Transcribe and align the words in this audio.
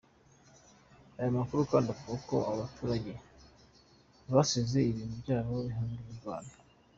Aya 1.19 1.37
makuru 1.37 1.61
kandi 1.71 1.87
avuga 1.89 2.13
ko 2.29 2.35
aba 2.49 2.59
baturage 2.61 3.11
basize 4.35 4.79
ibintu 4.91 5.15
byabo 5.21 5.49
bahunga 5.65 5.93
iyi 5.97 6.05
mirwano. 6.09 6.53